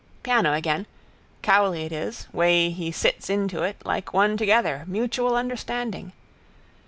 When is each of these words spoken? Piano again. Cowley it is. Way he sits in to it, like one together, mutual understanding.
Piano 0.23 0.53
again. 0.55 0.87
Cowley 1.43 1.83
it 1.85 1.91
is. 1.91 2.25
Way 2.33 2.71
he 2.71 2.91
sits 2.91 3.29
in 3.29 3.47
to 3.49 3.61
it, 3.61 3.85
like 3.85 4.15
one 4.15 4.35
together, 4.35 4.83
mutual 4.87 5.35
understanding. 5.35 6.11